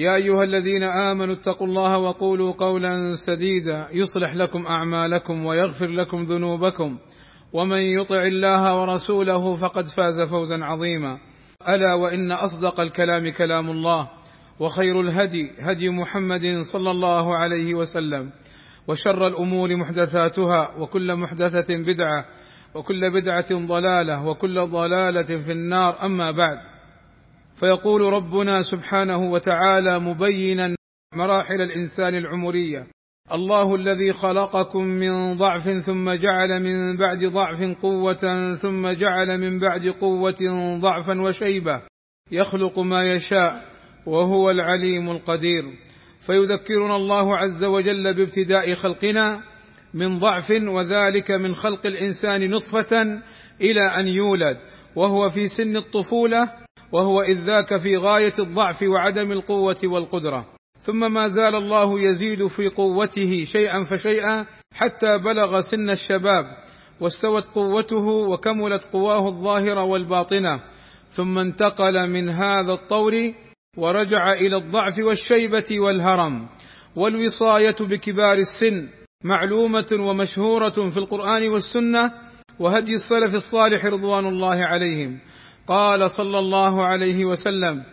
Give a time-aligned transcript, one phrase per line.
[0.00, 6.98] يا أيها الذين آمنوا اتقوا الله وقولوا قولا سديدا يصلح لكم أعمالكم ويغفر لكم ذنوبكم.
[7.52, 11.18] ومن يطع الله ورسوله فقد فاز فوزا عظيما.
[11.68, 14.08] ألا وإن أصدق الكلام كلام الله
[14.60, 18.32] وخير الهدي هدي محمد صلى الله عليه وسلم
[18.88, 22.24] وشر الأمور محدثاتها وكل محدثة بدعة
[22.74, 26.04] وكل بدعة ضلالة وكل ضلالة في النار.
[26.04, 26.58] أما بعد
[27.60, 30.76] فيقول ربنا سبحانه وتعالى مبينا
[31.14, 32.86] مراحل الإنسان العمرية.
[33.32, 39.86] الله الذي خلقكم من ضعف ثم جعل من بعد ضعف قوة ثم جعل من بعد
[40.00, 40.38] قوة
[40.80, 41.82] ضعفا وشيبة.
[42.32, 43.64] يخلق ما يشاء
[44.06, 45.62] وهو العليم القدير.
[46.20, 49.42] فيذكرنا الله عز وجل بابتداء خلقنا
[49.94, 53.02] من ضعف وذلك من خلق الإنسان نطفة
[53.60, 54.56] إلى أن يولد.
[54.96, 60.46] وهو في سن الطفولة وهو إذ ذاك في غاية الضعف وعدم القوة والقدرة.
[60.80, 66.44] ثم ما زال الله يزيد في قوته شيئا فشيئا حتى بلغ سن الشباب
[67.00, 70.62] واستوت قوته وكملت قواه الظاهره والباطنه
[71.08, 73.32] ثم انتقل من هذا الطور
[73.76, 76.48] ورجع إلى الضعف والشيبة والهرم.
[76.96, 78.88] والوصاية بكبار السن
[79.24, 82.12] معلومة ومشهورة في القرآن والسنة
[82.58, 85.20] وهدي السلف الصالح رضوان الله عليهم.
[85.66, 87.84] قال صلى الله عليه وسلم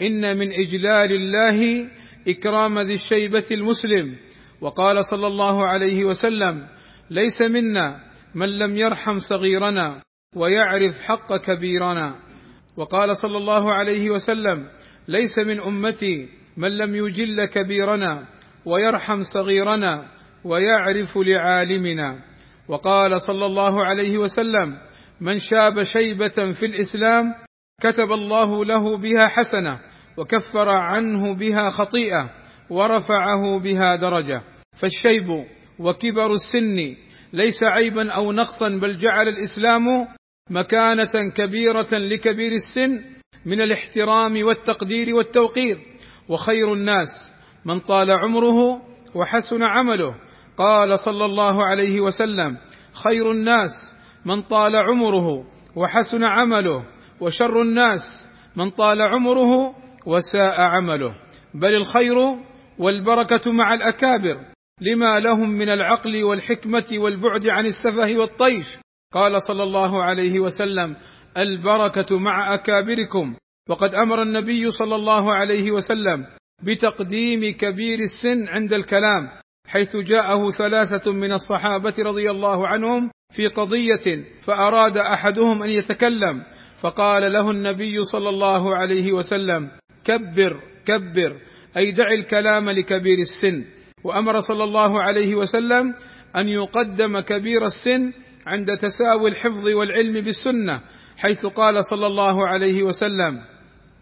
[0.00, 1.88] إن من إجلال الله
[2.28, 4.16] إكرام ذي الشيبة المسلم.
[4.60, 6.66] وقال صلى الله عليه وسلم
[7.10, 8.00] ليس منا
[8.34, 10.02] من لم يرحم صغيرنا
[10.36, 12.14] ويعرف حق كبيرنا.
[12.76, 14.68] وقال صلى الله عليه وسلم
[15.08, 18.26] ليس من أمتي من لم يجل كبيرنا
[18.64, 20.08] ويرحم صغيرنا
[20.44, 22.24] ويعرف لعالمنا.
[22.68, 24.78] وقال صلى الله عليه وسلم
[25.24, 27.34] من شاب شيبة في الإسلام
[27.80, 29.80] كتب الله له بها حسنة
[30.18, 32.30] وكفر عنه بها خطيئة
[32.70, 34.42] ورفعه بها درجة.
[34.76, 35.28] فالشيب
[35.78, 36.96] وكبر السن
[37.32, 39.84] ليس عيبا أو نقصا بل جعل الإسلام
[40.50, 43.04] مكانة كبيرة لكبير السن
[43.46, 45.78] من الاحترام والتقدير والتوقير.
[46.28, 47.32] وخير الناس
[47.64, 48.82] من طال عمره
[49.14, 50.14] وحسن عمله.
[50.56, 52.56] قال صلى الله عليه وسلم
[52.92, 53.94] خير الناس
[54.26, 55.44] من طال عمره
[55.76, 56.84] وحسن عمله
[57.20, 59.74] وشر الناس من طال عمره
[60.06, 61.14] وساء عمله.
[61.54, 62.16] بل الخير
[62.78, 68.78] والبركة مع الأكابر لما لهم من العقل والحكمة والبعد عن السفه والطيش.
[69.12, 70.96] قال صلى الله عليه وسلم
[71.38, 73.36] البركة مع أكابركم.
[73.68, 76.26] وقد أمر النبي صلى الله عليه وسلم
[76.62, 79.43] بتقديم كبير السن عند الكلام.
[79.66, 86.42] حيث جاءه ثلاثة من الصحابة رضي الله عنهم في قضية فأراد أحدهم أن يتكلم
[86.78, 89.70] فقال له النبي صلى الله عليه وسلم
[90.04, 91.40] كبر كبر
[91.76, 93.64] أي دع الكلام لكبير السن.
[94.04, 95.94] وأمر صلى الله عليه وسلم
[96.36, 98.12] أن يقدم كبير السن
[98.46, 100.80] عند تساوي الحفظ والعلم بالسنة
[101.16, 103.44] حيث قال صلى الله عليه وسلم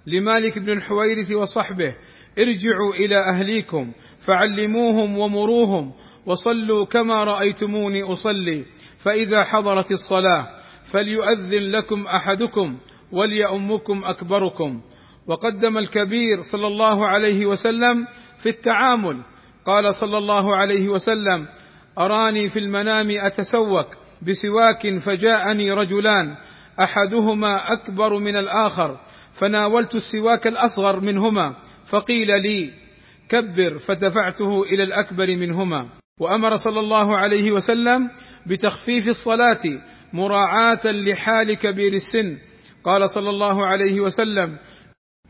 [0.07, 1.97] لمالك بن الحويرث وصحبه
[2.39, 5.93] ارجعوا إلى أهليكم فعلموهم ومروهم
[6.27, 8.65] وصلوا كما رأيتموني أصلي
[8.99, 10.47] فإذا حضرت الصلاة
[10.85, 12.79] فليؤذن لكم أحدكم
[13.13, 14.81] وليؤمكم أكبركم.
[15.27, 18.07] وقدم الكبير صلى الله عليه وسلم
[18.39, 19.23] في التعامل
[19.65, 21.47] قال صلى الله عليه وسلم
[21.99, 23.87] أراني في المنام اتسوك
[24.23, 26.37] بسواك فجاءني رجلان
[26.81, 29.01] أحدهما أكبر من الآخر
[29.33, 31.57] فناولت السواك الأصغر منهما
[31.87, 32.71] فقيل لي
[33.29, 35.89] كبر فدفعته إلى الأكبر منهما.
[36.21, 38.11] وأمر صلى الله عليه وسلم
[38.47, 39.63] بتخفيف الصلاة
[40.13, 42.39] مراعاة لحال كبير السن.
[42.85, 44.59] قال صلى الله عليه وسلم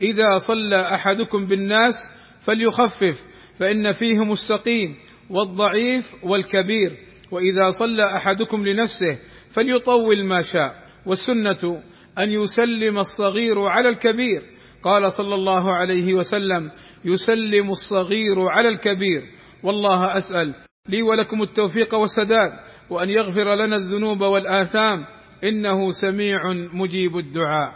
[0.01, 3.23] إذا صلى أحدكم بالناس فليخفف
[3.59, 4.95] فإن فيهم السقيم
[5.29, 6.91] والضعيف والكبير.
[7.31, 9.19] وإذا صلى أحدكم لنفسه
[9.49, 10.83] فليطول ما شاء.
[11.05, 11.83] والسنة
[12.19, 14.41] أن يسلم الصغير على الكبير.
[14.83, 16.71] قال صلى الله عليه وسلم
[17.05, 19.21] يسلم الصغير على الكبير.
[19.63, 20.55] والله أسأل
[20.89, 22.51] لي ولكم التوفيق والسداد
[22.89, 25.05] وأن يغفر لنا الذنوب والآثام.
[25.43, 26.39] إنه سميع
[26.73, 27.71] مجيب الدعاء.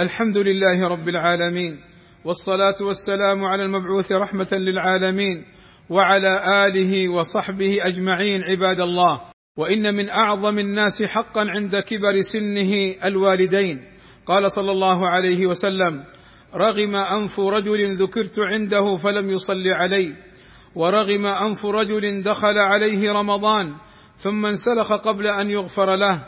[0.00, 1.80] الحمد لله رب العالمين
[2.24, 5.44] والصلاة والسلام على المبعوث رحمة للعالمين
[5.90, 9.29] وعلى آله وصحبه أجمعين عباد الله.
[9.56, 12.72] وإن من أعظم الناس حقا عند كبر سنه
[13.04, 13.90] الوالدين.
[14.26, 16.04] قال صلى الله عليه وسلم
[16.54, 20.12] رغم أنف رجل ذكرت عنده فلم يصل علي
[20.74, 23.74] ورغم أنف رجل دخل عليه رمضان
[24.16, 26.24] ثم انسلخ قبل أن يغفر له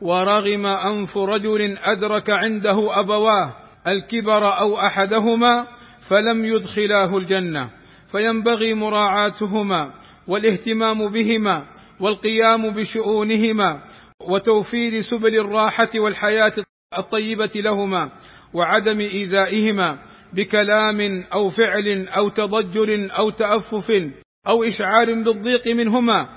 [0.00, 3.56] ورغم أنف رجل أدرك عنده أبواه
[3.86, 5.66] الكبر أو أحدهما
[6.00, 7.70] فلم يدخلاه الجنة
[8.08, 9.92] فينبغي مراعاتهما
[10.28, 11.66] والاهتمام بهما
[12.00, 13.82] والقيام بشؤونهما
[14.20, 16.52] وتوفير سبل الراحة والحياة
[16.98, 18.10] الطيبة لهما
[18.54, 19.98] وعدم إيذائهما
[20.32, 23.90] بكلام أو فعل أو تضجر أو تأفف
[24.48, 26.28] أو إشعار بالضيق منهما.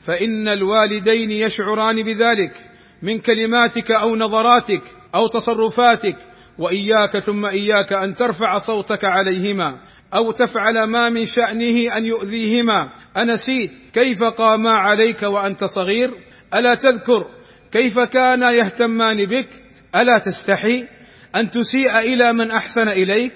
[0.00, 2.70] فإن الوالدين يشعران بذلك
[3.02, 4.82] من كلماتك أو نظراتك
[5.14, 6.16] أو تصرفاتك
[6.58, 9.80] وإياك ثم إياك أن ترفع صوتك عليهما
[10.14, 12.92] أو تفعل ما من شأنه أن يؤذيهما.
[13.16, 16.10] انسيت كيف قاما عليك وأنت صغير؟
[16.54, 17.24] ألا تذكر
[17.72, 19.48] كيف كانا يهتمان بك؟
[19.96, 20.88] ألا تستحي
[21.36, 23.34] أن تسيء إلى من أحسن إليك؟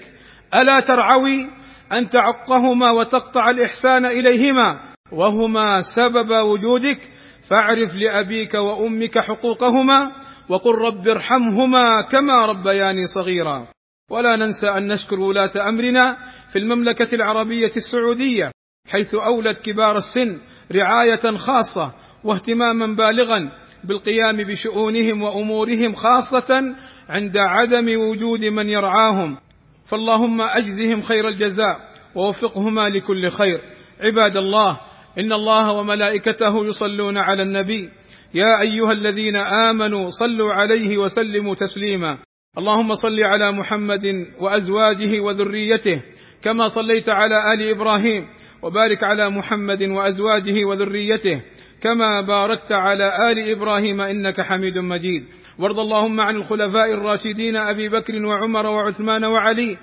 [0.55, 1.49] ألا ترعوي
[1.91, 4.79] أن تعقهما وتقطع الإحسان إليهما؟
[5.11, 7.11] وهما سبب وجودك.
[7.43, 10.11] فاعرف لأبيك وأمك حقوقهما
[10.49, 13.67] وقل رب ارحمهما كما ربياني صغيرا.
[14.11, 16.17] ولا ننسى أن نشكر ولاة أمرنا
[16.49, 18.51] في المملكة العربية السعودية.
[18.91, 20.39] حيث اولت كبار السن
[20.71, 21.93] رعاية خاصة
[22.23, 23.51] واهتماما بالغا
[23.83, 26.75] بالقيام بشؤونهم وأمورهم خاصة
[27.09, 29.37] عند عدم وجود من يرعاهم.
[29.85, 31.77] فاللهم أجزهم خير الجزاء
[32.15, 33.59] ووفقهما لكل خير.
[34.01, 34.79] عباد الله
[35.19, 37.89] إن الله وملائكته يصلون على النبي.
[38.33, 42.17] يا أيها الذين آمنوا صلوا عليه وسلموا تسليما.
[42.57, 44.05] اللهم صل على محمد
[44.39, 46.03] وأزواجه وذريته
[46.45, 48.27] كما صليت على آل إبراهيم
[48.61, 51.41] وبارك على محمد وأزواجه وذريته
[51.81, 55.25] كما باركت على آل إبراهيم إنك حميد مجيد.
[55.59, 59.77] وارض اللهم عن الخلفاء الراشدين أبي بكر وعمر وعثمان وعلي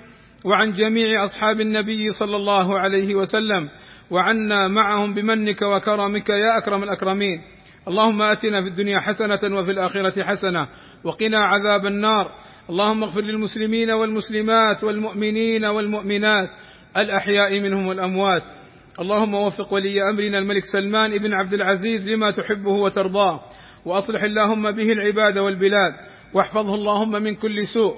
[0.45, 3.69] وعن جميع أصحاب النبي صلى الله عليه وسلم
[4.11, 7.41] وعنا معهم بمنك وكرمك يا أكرم الأكرمين.
[7.87, 10.67] اللهم آتنا في الدنيا حسنة وفي الآخرة حسنة
[11.03, 12.31] وقنا عذاب النار.
[12.69, 16.49] اللهم اغفر للمسلمين والمسلمات والمؤمنين والمؤمنات
[16.97, 18.43] الأحياء منهم والأموات.
[18.99, 23.39] اللهم وفق ولي أمرنا الملك سلمان بن عبد العزيز لما تحبه وترضاه.
[23.85, 25.91] وأصلح اللهم به العباد والبلاد.
[26.33, 27.95] واحفظه اللهم من كل سوء.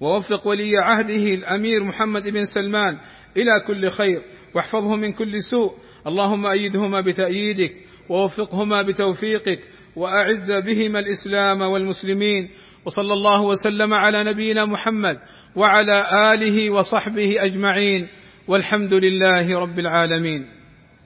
[0.00, 2.98] ووفق ولي عهده الأمير محمد بن سلمان
[3.36, 4.22] إلى كل خير.
[4.54, 5.74] واحفظه من كل سوء.
[6.06, 7.72] اللهم أيدهما بتأييدك.
[8.08, 9.60] ووفقهما بتوفيقك
[9.96, 12.50] وأعز بهما الإسلام والمسلمين
[12.84, 15.18] وصلى الله وسلم على نبينا محمد
[15.56, 18.08] وعلى آله وصحبه أجمعين
[18.48, 20.57] والحمد لله رب العالمين